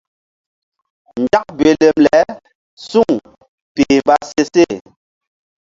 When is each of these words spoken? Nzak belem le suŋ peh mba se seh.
Nzak 1.21 1.47
belem 1.57 1.95
le 2.05 2.19
suŋ 2.87 3.11
peh 3.73 3.95
mba 4.01 4.15
se 4.29 4.41
seh. 4.53 4.73